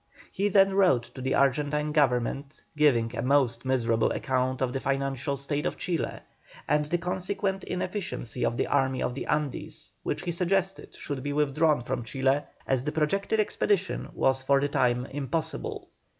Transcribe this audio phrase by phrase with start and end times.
[0.31, 5.37] He then wrote to the Argentine Government, giving a most miserable account of the financial
[5.37, 6.21] state of Chile,
[6.67, 11.33] and the consequent inefficiency of the Army of the Andes, which he suggested should be
[11.33, 15.87] withdrawn from Chile as the projected expedition was for the time impossible.